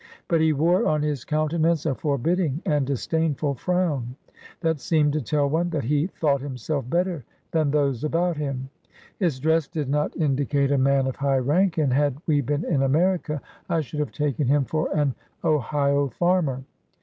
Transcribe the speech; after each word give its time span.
But 0.27 0.41
he 0.41 0.51
wore 0.51 0.87
on 0.87 1.03
his 1.03 1.23
countenance 1.23 1.85
a 1.85 1.93
forbidding 1.93 2.63
and 2.65 2.87
disdainful 2.87 3.53
frown, 3.53 4.15
that 4.61 4.79
seemed 4.79 5.13
to 5.13 5.21
tell 5.21 5.47
one 5.47 5.69
that 5.69 5.83
he 5.83 6.07
thought 6.07 6.41
himself 6.41 6.89
better 6.89 7.23
than 7.51 7.69
those 7.69 8.03
about 8.03 8.35
him. 8.35 8.71
His 9.19 9.39
dress 9.39 9.67
did 9.67 9.89
not 9.89 10.17
indi 10.17 10.41
AN 10.41 10.49
AMERICAN 10.49 10.57
BONDMAN. 10.57 10.63
87 10.65 10.67
cate 10.67 10.71
a 10.89 10.93
man 10.95 11.07
of 11.07 11.15
high 11.17 11.37
rank, 11.37 11.77
and 11.77 11.93
had 11.93 12.17
we 12.25 12.41
been 12.41 12.65
in 12.65 12.81
America, 12.81 13.39
I 13.69 13.81
should 13.81 13.99
have 13.99 14.11
taken 14.11 14.47
him 14.47 14.65
for 14.65 14.89
an 14.91 15.13
Ohio 15.43 16.07
farmer. 16.09 16.63